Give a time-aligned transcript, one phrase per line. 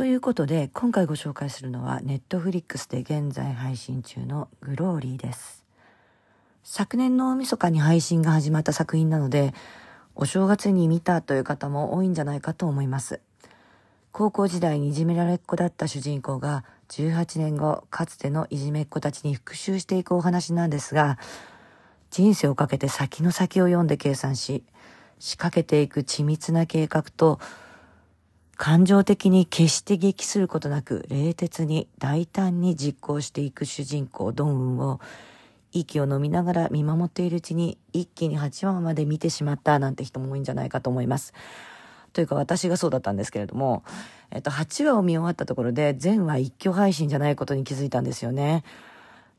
[0.00, 5.62] ということで今回ご紹介するのはネットフリックスで現在配信中のグローリーです。
[6.64, 9.52] 昨年の大晦日に配信が始まった作品なので
[10.14, 13.20] お正月に見たという方も多いんじゃないかと思います。
[14.10, 21.18] 高校時代にいじめられっ子だった主人公が18年後かつてのいじめっ子たちに復讐していくお話なんですが
[22.10, 24.64] 人生をかけて先の先を読んで計算し
[25.18, 27.38] 仕掛けていく緻密な計画と
[28.60, 35.00] 感情的に決して激することなく冷徹に大胆に実行していく主人公ドンウンを
[35.72, 41.32] 息を飲みながら見守っているうちに一気に8話まで見てしまったなんて人も多いんじゃないかと思います。
[42.12, 43.82] というか私がそうだったんですけれども、
[44.30, 48.62] えっと、8話を見終わったところで全話一挙配信じゃないことに気づいたんですよね。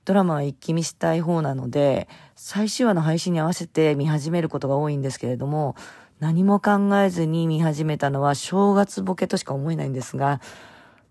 [0.04, 5.76] ドラマは一気見したい方なので、最終話の配信に合わせて見始めることが多いんですけれども、
[6.22, 10.40] 何も考えずに見始めたのは正月ボケとしか思えないんですが、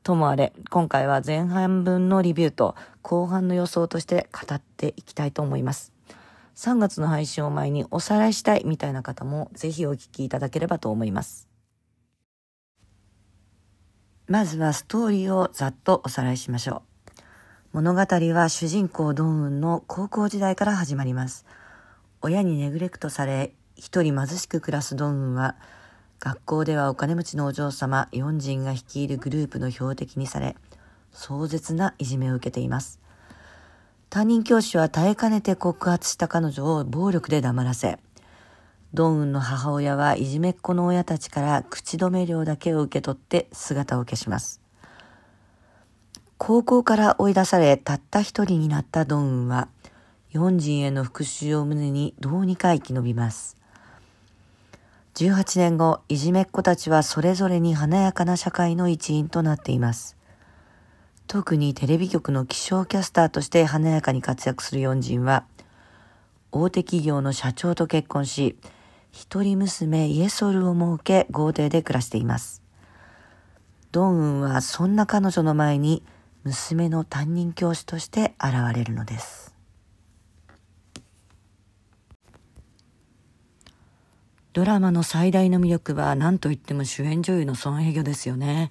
[0.04, 5.92] ともあれ、今回は前半分のリビューと後半の予想として語っていきたいと思います。
[6.54, 11.48] 3月の配信を前におさらいしたいみたいな方もぜひお聞きいただければと思います。
[14.28, 16.84] まずはストーリーをざっとおさらいしましょ
[17.72, 17.72] う。
[17.72, 21.46] 物語は主人公ドンウンの高校時代から始まります。
[22.22, 25.56] 親にネグレクトされ、一人貧しく暮らすドンウンは、
[26.18, 30.54] 学校ではお金持ちのお嬢様4人が率いるグループの標的にされ、
[31.12, 33.00] 壮絶ないじめを受けています。
[34.10, 37.98] 担任教師は耐えかねて告発した彼女を暴力で黙らせ、
[38.92, 44.60] ドンウンの母親はいじめっ子の親たちから口止め料だけを受け取って姿を消します。
[46.36, 49.68] 高校から追い出されたった一人になったドンウンは、
[50.34, 53.59] 4人への復讐を胸にどうにか生き延びます。
[55.14, 60.16] 18年後、いじめっ子たちはそれぞれに華やかな社会の一員となっています。
[61.26, 65.44] 特にテレビ局の気象キャスターとして華やかに活躍する4人は、
[66.52, 68.56] 大手企業の社長と結婚し、
[69.12, 72.62] 一人娘イエソルを設け豪邸で暮らしています。
[73.92, 76.04] ドンウンはそんな彼女の前に
[76.44, 79.49] 娘の担任教師として現れるのです。
[84.52, 88.70] ドラマの最大の魅力は何といっても主演女優のソン・ヘギョですよね。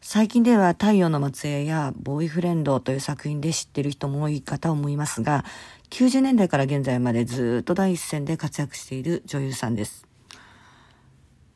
[0.00, 5.44] 最近では太陽の末裔やボーイフレンドという作品で知ってる人も多い方思いますが、
[5.90, 10.06] 90年代から現在までずっと第一線で活躍している女優さんです。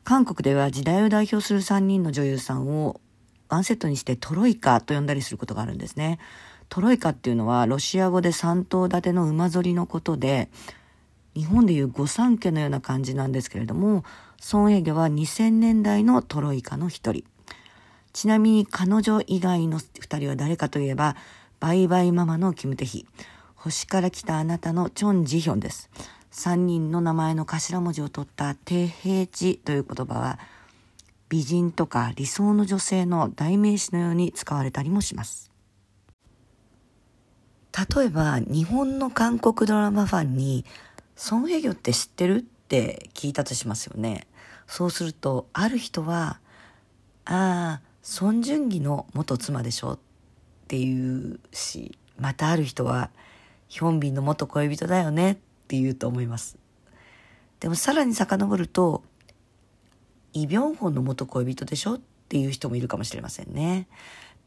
[0.03, 3.01] 韓国では時代を代表する3人の女優さんを
[3.49, 6.19] ワンセットにしてトロイカと呼んだりすることがあるんですね。
[6.69, 10.49] トロイカっていうのはロシア語で3頭立ての馬ぞりのことで、
[11.35, 14.03] 日本でいう御三家のような感じなんですけれども、
[14.51, 17.23] 孫営業は2000年代のトロイカの一人。
[18.13, 21.15] ちなみに彼女以外の二人は誰かといえば、
[21.59, 23.07] バイバイママのキムテヒ、
[23.55, 25.89] 星から来たあなたのチョン・ジヒョンです。
[26.29, 30.39] 三人の名前の頭文字を取ったテヘチという言葉は、
[31.29, 35.51] 美人とか理想の女性の代名詞のように使われたりもします。
[37.95, 40.65] 例えば、日本の韓国ドラマファンに
[41.15, 42.37] ソン・ヘギョって知ってる？
[42.37, 44.25] って聞いたとしますよね。
[44.67, 46.39] そうすると、ある人は、
[47.25, 49.99] ああ、ソン・ジュンギの元妻でしょっ
[50.67, 53.11] ていうし、またある人は、
[53.67, 55.35] ヒョンビンの元恋人だよねっ
[55.67, 56.57] て言うと思います。
[57.59, 59.03] でもさらに遡ると、
[60.33, 61.95] イ・ビョンホンの元恋人でしょ？
[61.95, 61.99] っ
[62.29, 63.87] ていう人もいるかもしれませんね。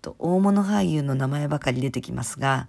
[0.02, 2.68] と大物俳優の名前ばかり出てきますが、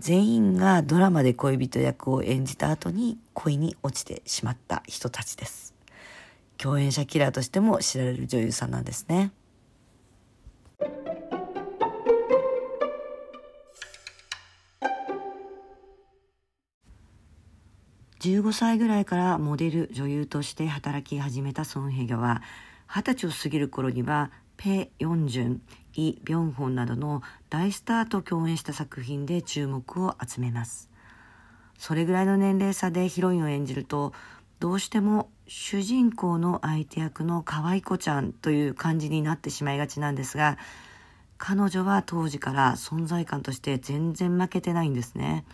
[0.00, 5.74] 全員がドラマで恋人役を演じた後に恋に落ちてしまった人たちです。
[6.56, 9.30] 共演者キラーとしても知られる女優さんなんですね。
[18.20, 22.42] 15歳ぐらいからモデル女優として働き始めたソン・ヘギョは
[22.86, 25.62] 二十歳を過ぎる頃にはペ・ヨンジュン
[25.94, 30.90] イ・ビョンホンなどの大スターと共演した作品で注目を集めます。
[31.78, 34.12] それぐらいの年齢差でヒロインを演じると
[34.58, 40.58] どうしても主人公の相手役の可愛い子ちゃんという感じになってしまいがちなんですが
[41.38, 45.46] 彼女は当時から存在感として全然負けてないんですね。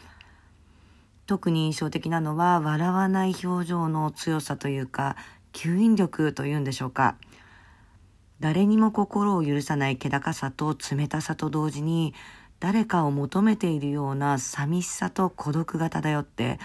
[1.26, 5.16] 特に印象的なのは笑わない表情の強さというか
[5.52, 7.16] 吸引力というんでしょうか。
[8.40, 12.14] 誰にも心を許さない気高さと冷たさと同時に
[12.60, 16.58] 誰かを求めているような寂しさと孤独が漂って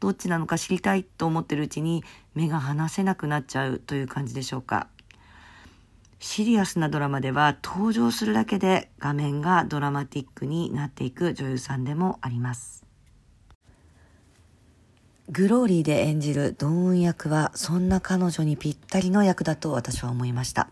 [0.00, 4.88] どっちなのか知りたいと思ってるうちに目が離せなくなっちゃうという感じでしょうか
[6.18, 12.84] シリアスなドラマでは登場するだけで画面がドラマティックになっていく女優さんでもあります。
[15.30, 20.68] グローリーで演じるドーン役はそんな彼女にぴったりの役だと私は思いました。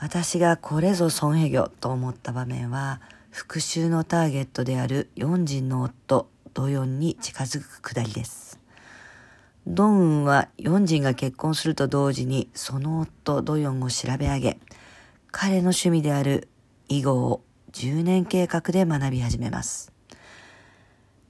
[0.00, 8.58] 私がこれぞソンヘギョと思った場面は復讐のターゲットである四人の夫ドヨンに近づくくだりです。
[9.66, 14.58] ドンウンはヨンジンが結婚すると同時にその夫ドヨンを調べ上げ、
[15.30, 16.48] 彼の趣味である
[16.88, 17.42] 囲碁を
[17.72, 19.92] 10年計画で学び始めます。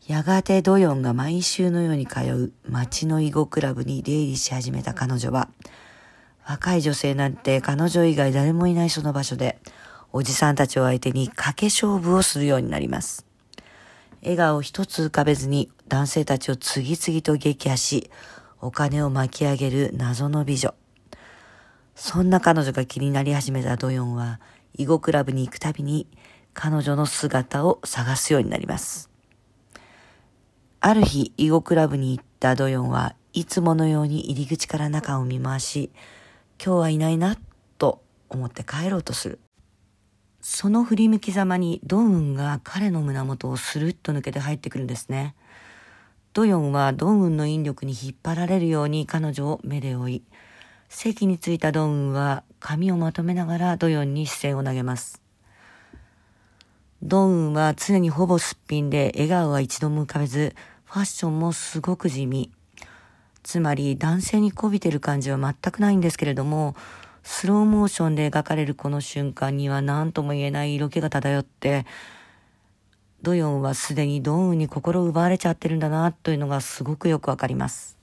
[0.07, 5.49] やがてドヨンが毎週のように通う町の囲碁クラブに出入りし始めた彼女は、
[6.51, 9.61] 若い女性なんて彼女以外誰もいないその場所で、
[10.13, 13.25] おじさんたちを相手に賭け勝負をするようになります。
[14.21, 18.11] 笑顔一つ浮かべずに男性たちを次々と撃破し、
[18.61, 20.75] お金を巻き上げる謎の美女。
[21.95, 24.41] そんな彼女が気になり始めたドヨンは、
[24.75, 26.09] 囲碁クラブに行くたびに
[26.53, 29.09] 彼女の姿を探すようになります。
[30.81, 35.93] ある日、囲碁クラブに行ったドヨンはいつものように入り口から中を見回し、
[36.63, 37.39] 今日はいないな、
[37.79, 39.41] と思って帰ろうとする。
[40.43, 45.35] その振り向きざまにドンウンが彼の胸元をスルッと抜けて入ってくるんですね。
[46.35, 50.23] ドヨンはドンウンの引力に引っ張られるように彼女を目で追い、
[50.91, 55.23] 席に着いたドンウンは髪をまとめながらドヨンに視線を投げます。
[57.03, 60.55] ドンウンは常にほぼすっぴんで笑顔は一度も浮かべず、
[60.85, 62.51] ファッションもすごく地味。
[63.43, 66.75] つまり男性に媚びてる感じは全くないんですけれども、
[67.23, 71.87] スローモーションで描かれるこの瞬間には何とも言えない色気が漂って、
[73.23, 78.00] ドヨンはすでにドーンに心を奪われちゃってるんだなというのがすごくよくわかります。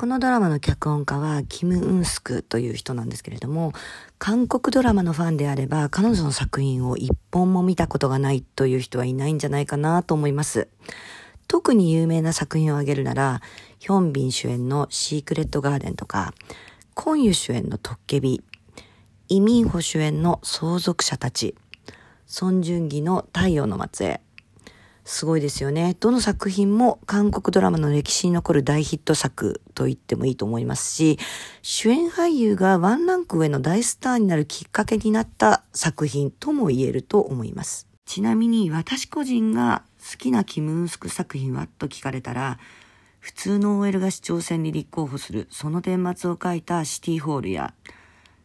[0.00, 3.74] このドラマの脚本家はキム・ウンスクという人なんですけれども、
[4.18, 10.68] 韓国ドラマのファンであれば彼女の作品を一本も見たことがないという人はいないんじゃないかなと思います。
[11.48, 13.42] 特に有名な作品を挙げるなら、
[13.78, 16.32] ヒョンビン主演のシークレットガーデンとか、
[16.94, 18.42] コンユ主演のトッケビ、
[19.28, 21.54] イミンホ主演の相続者たち、
[22.24, 24.20] ソンジュンギの太陽の末裔、
[25.04, 25.96] すごいですよね。
[25.98, 31.18] どの作品も韓国ドラマの歴史に残る大ヒット作と言ってもいいと思いますし、
[31.62, 37.88] 主演俳優がワンランク上の大スターになるきっかけになった作品とも言えると思います。
[38.04, 42.58] ちなみに私個人が好きなキム・ウンスク作品はと聞かれたら、
[43.18, 47.74] 普通の OL が市長選に立候補するその顛末を書いたシティホールや、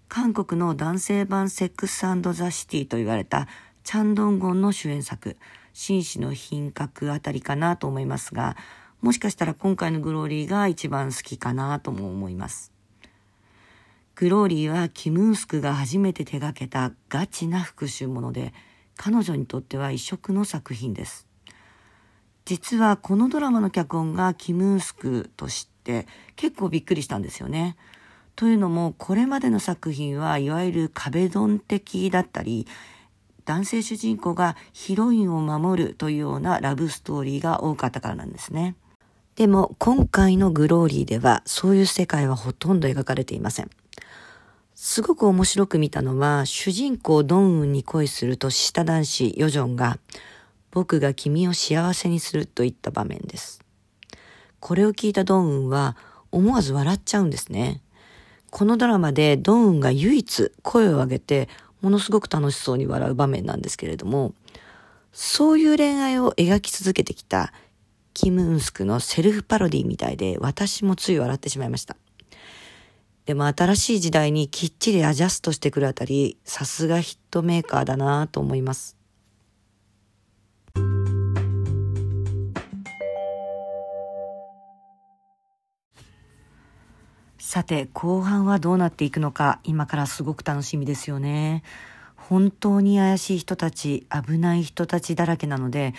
[0.07, 3.47] 韓国の男性版セックスザ・シティと言われた
[3.85, 5.37] チャンドンゴンの主演作、
[5.71, 8.57] 紳士の品格あたりかなと思いますが、
[8.99, 12.73] もしかしたら今回のグローリーが一番好きかなとも思います。
[14.15, 18.55] グローリーはキムースクが初めて手掛けたガチな復讐もので、
[18.97, 21.27] 彼女にとっては異色の作品です。
[22.45, 27.77] 実はこのドラマの脚本がキムースクと知って結構びっくりしたんですよね。
[28.35, 32.65] というのもこれまでの作品はいわゆる壁ドン的だったり
[33.45, 38.75] 男性主人公がヒロインを守るというようなラブストーリーが多かったからなんですね。
[39.35, 43.69] でも今回のグローリーではそういう世界はほとんど描かれていません。
[44.73, 49.99] すごく面白く見たのは主人公ドンウンに恋する年下男子ヨジョンが
[50.71, 53.61] 僕が君を幸せにするといった場面です。
[54.59, 55.95] これを聞いたドンウンは
[56.31, 57.81] 思わず笑っちゃうんですね。
[58.51, 61.49] このドラマでドンウンが唯一声を上げて
[61.85, 64.33] ものすごく楽しそうに笑う場面なんですけれども、
[65.13, 67.53] そういう恋愛を描き続けてきた
[68.15, 71.95] キム・ウンスクのセルフパロディみたいで私もつい笑ってしまいました。
[73.27, 78.94] でも新しい時代にきっちりアジャストしてくるあたり、さすがヒットメーカーだなと思います。
[87.47, 91.61] さて、後半はどうなっていくのか、今からすごく楽しみですよね。
[92.15, 95.93] 本当に怪しい人たち、危ない人たちだらけなので、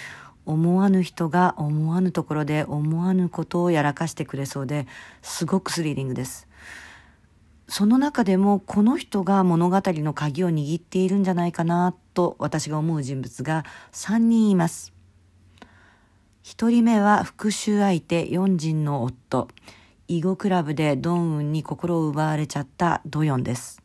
[0.45, 4.89] 思わぬ人が思わぬところで思わぬことをやらかしてくれそうで、
[5.23, 6.49] すごくスリリングです。
[7.69, 14.93] その中でもこの人が物語の鍵を握っているんじゃないかなと私が思う人物が3人います。
[16.43, 19.47] 1人目は復讐相手四人の夫。
[20.09, 23.83] 囲碁クラブでドンウンに心を奪われちゃったドヨンです。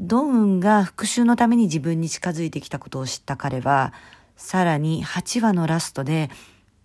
[0.00, 3.92] ドンウンが復讐のために自分に近づいてきたことを知った彼は、
[4.36, 6.30] さらに8話のラストで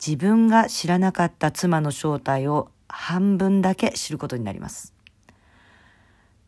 [0.05, 4.93] 自分が知らなかった妻の正体を半分だけ知ることになります。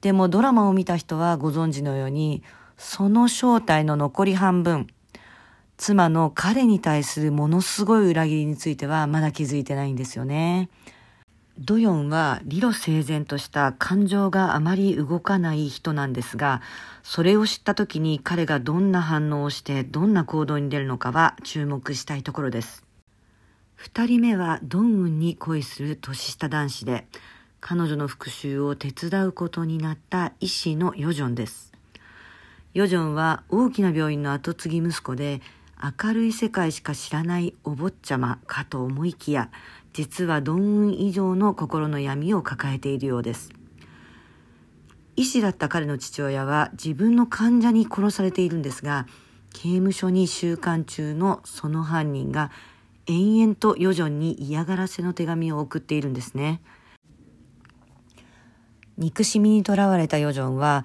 [0.01, 2.43] でもドラマを見た人はご存知のように、
[2.77, 4.85] その正体の残り半分、
[5.77, 10.69] 妻の彼に対するものすごい裏切りについてはまだ気づいてないんですよね。
[11.57, 16.61] ドヨンは理路整然とした感情があまり動かない人なんですが、
[17.01, 22.83] それを知った時に彼がどんな反応をしてどんな行動に出るのかは注目したいところです。
[23.75, 27.07] 二人目はドンウンに恋する年下男子で、
[27.61, 31.71] 彼女の復讐を手伝うことになった医師のヨジョンです。
[32.73, 35.41] ヨジョンは大きな病院の後継ぎ息子で、
[36.03, 39.49] 明るい世界しか知らないお坊ちゃまかと思いきや、
[39.95, 43.53] 実はドンウン以上の心の闇を抱えているようです。
[45.15, 49.07] 医師だった彼の父親は自分の患者に殺されているんですが、
[49.53, 52.51] 刑務所に収監中のその犯人が
[53.05, 56.59] 延々とヨジョンに嫌がらせの手紙を送っているんですね。
[58.97, 60.83] 憎しみにとらわれたヨジョンは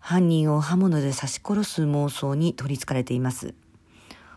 [0.00, 3.54] 犯人を刃物で刺し殺す妄想に取りつかれています。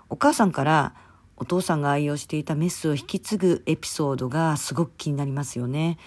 [0.08, 0.94] お母さんから
[1.38, 5.98] お父さんが愛用していたメスを引き継ぐエピソードがすごく気になりますよね。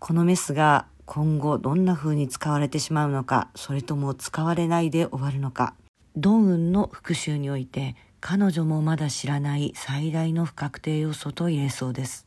[0.00, 5.74] このメスが今後どんな風に使われてしまうのか、それとも使われないで終わるのか。
[6.16, 12.26] ドンウンの復讐において彼女もまだ知らない最大の不確定要素と言えそうです。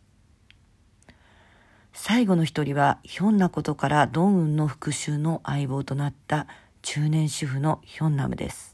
[1.92, 6.48] 最後の一人はひょんなことからドンウンの復讐の相棒となった
[6.82, 8.73] 中年主婦のヒョンナムです。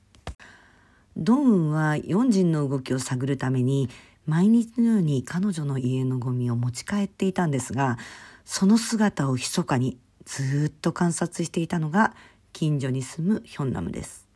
[1.22, 3.90] ドンはヨンジンの動きを探るために
[4.26, 7.98] 毎日のように彼女の家のゴミを持ち帰っていたんですが
[8.46, 12.16] その姿を密かにずっと観察していたのが
[12.54, 14.30] 近所に住むヒョンナムです。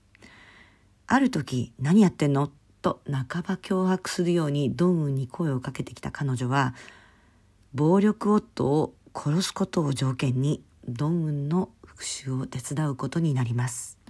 [1.08, 2.52] ある時何やってんの？
[2.82, 6.76] と半ば脅迫するようにドンウンに声をかけてきた彼女は
[7.74, 14.03] 暴力夫を殺すことを条件にドンウンの復讐を手伝うことになります。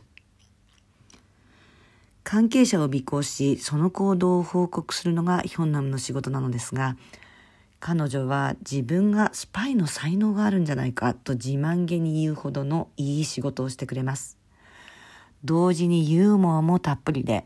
[2.24, 6.96] 関係者を尾行し、その行動を報告するのがヒョンナムの仕事なのですが、
[7.80, 14.38] 彼女は自分がスパイの才能があるんじゃないかと自慢げに言うほどのいい仕事をしてくれます。
[15.44, 17.46] 同時にユーモアもたっぷりで、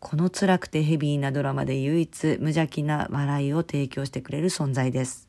[0.00, 5.28] この辛くてヘビーなドラマで唯一無邪気な笑いを提供してくれる存在です。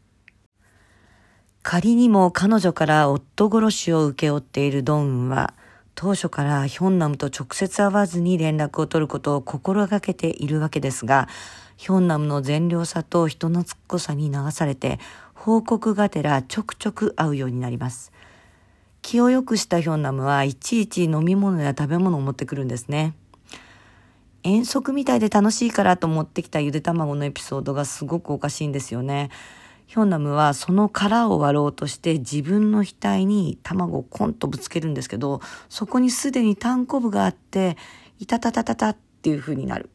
[1.62, 5.54] 仮にも彼女から夫殺しを請け負っているドンウンは、
[6.02, 11.28] 当初からヒョンナムと直接会わずに連絡を取ることを心がけているわけですが、
[11.76, 14.98] ヒョンナムの善良さと人のつっこさに流されて、
[15.34, 18.14] 報告がてらちょくちょく会うようになります。
[19.02, 23.14] 気を良くしたヒョンナムはいちいち飲み物や食べ物を持ってくるんですね。
[24.44, 29.32] 遠足みたいで楽しいからと持ってきたゆで卵のエピソードがすごくおかしいんですよね。
[29.90, 37.76] ヒョンナムはその殻を割ろうとして自分の額に卵をコンとぶつけるんですけど、そこにすでに単コブがあって、
[38.20, 39.90] いたたたたたっていう風になる。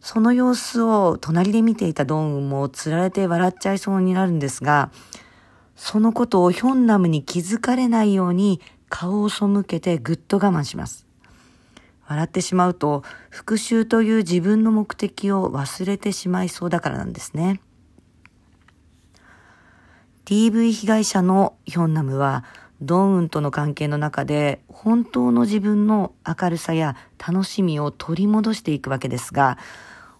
[0.00, 4.90] その様子を隣で見ていたドンウンもつられて笑っちゃいそうになるんですが、
[5.76, 11.06] そのことをヒョンナムに気づかれないように顔を背けてぐっと我慢します。
[12.08, 17.60] 笑ってしまうと復讐という自分の目的を忘れてしまいそうだからなんですね。
[20.30, 22.44] DV 被害者のヒョンナムは、
[22.80, 29.58] ドンウンとの関係の中で本当の自分の明るさや楽しみを取り戻していくわけですが、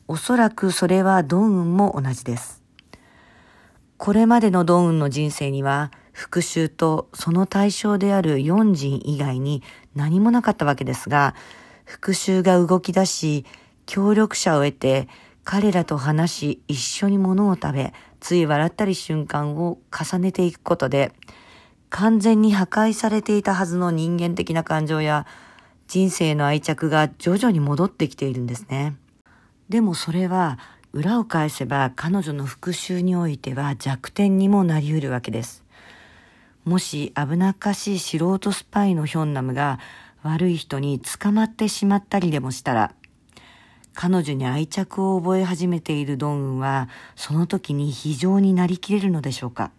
[0.09, 2.61] おそらくそれはドンウンも同じです。
[3.99, 9.63] これまでのドンウンの人生には、復讐とその対象であるヨンジン以外に
[9.95, 11.37] 何もなかったわけですが、
[11.85, 13.47] 復讐が動き出し、
[13.87, 15.07] 協力者を得て、
[15.45, 21.13] 彼らと話し、一緒に物を食べ、つい笑ったり瞬間を重ねていくことで、
[21.89, 25.27] 完全に破壊されていたはずの人間的な感情や
[25.89, 28.97] 人生の愛着が徐々に戻ってきているんですね。
[29.69, 30.59] でもそれは
[30.93, 35.65] 裏を返せば彼女の復讐においては弱点にもなり得るわけです。
[36.65, 39.81] もし危なっかしい素人スパイのヒョンナムが
[40.23, 42.95] 悪い人に捕まってしまったりでもしたら、
[43.95, 49.73] 彼女に愛着を覚え始めているドンウンは、その時に非常になりきれるのでしょうか？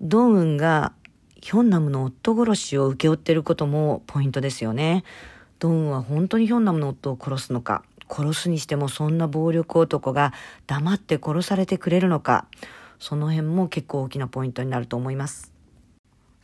[0.00, 0.92] ドンウンが
[1.40, 5.04] ヒョンナムの夫殺しを請け負っていることもポイントですよね。
[5.58, 10.32] ドンは本当にヒョンナムの夫を殺すのか、殺すにしてもそんな暴力男が
[10.66, 12.46] 黙って殺されてくれるのか、
[12.98, 15.52] その辺も結構大きなポイントになると思います。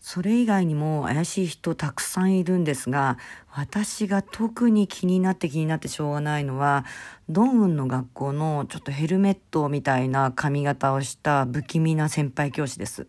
[0.09, 3.19] それ以外にも怪しい人たくさんいるんですが、
[3.51, 6.85] 私が特に気になって気になってしょうがないのは、
[7.29, 13.09] ドンウンの学校のちょっとヘルメットみたいな髪型をした不気味な先輩教師です。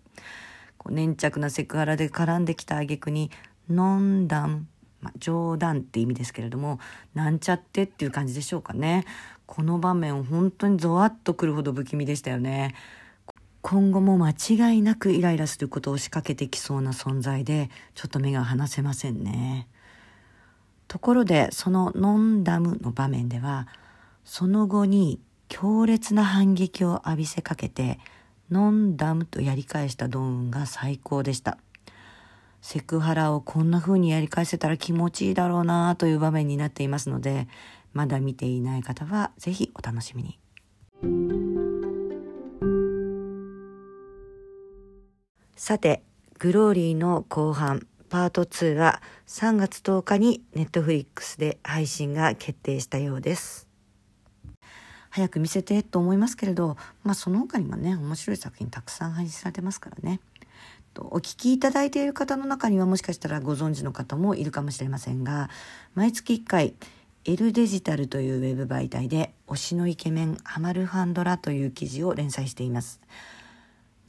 [0.80, 3.30] こう粘着なセクハラで絡んできた挙句に、
[3.70, 4.68] ノンダン、
[5.00, 6.80] まあ、冗談って意味ですけれども、
[7.13, 9.06] なんちゃってっていう感じでしょうかね。
[9.46, 12.74] この場面本当にゾワッとくるほど不気味でしたよね。
[13.70, 19.68] 今後も間違いなくイライラすることを仕掛けてきそうな存在でちょっと目が離せませんね。
[20.88, 23.68] ところでそのノンダムの場面では
[24.24, 25.20] その後に
[25.50, 28.00] 強烈な反撃を浴びせかけて
[28.50, 31.58] ノンダムとやり返したドーンが最高でした。
[32.62, 37.50] セクハラをこんな風にやり返せたら気持ちいいだろうなという場面になっていますので
[37.92, 41.37] まだ見ていない方はぜひお楽しみに。
[45.58, 46.04] さて、
[46.38, 53.68] グローリーの後半、パート2は3月10日にネットフリックスで配信が決定したようです。
[55.10, 60.20] 早く見せてと思いますけれど、まあその他にもね、面白い作品たくさん配信されてますからね。
[60.96, 65.50] お聞きいただいている方の中にはもしかしたらご存知の方もいるかもしれませんが、
[65.96, 66.76] 毎月1回、
[67.26, 73.02] L デジタルというウェブ媒体で推しのイケメンハマるハンドラという記事を連載しています。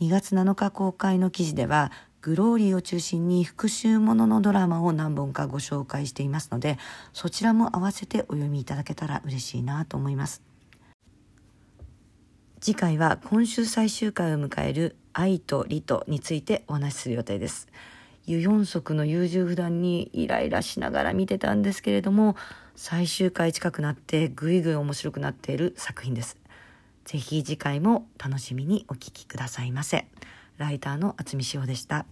[0.00, 1.90] 2月7日公開の記事では
[2.21, 6.78] グローリーを中心に復讐もののドラマを何本かご紹介していますので
[7.12, 10.43] そちらも合わせてお読みいただけたら嬉しいなと思います。
[12.61, 17.69] 次回は今週最終回を迎える愛と理とについてお話しする予定です。
[18.26, 22.37] ユ・ヨンソクの優柔不断にイライラしながら見てたんですけれども
[22.76, 26.37] 最終回近くなってぐいぐい面白くなっている作品です。
[27.09, 30.05] ぜひ次回も楽しみにお聴きくださいませ。
[30.59, 32.05] ライターの厚美塩でした。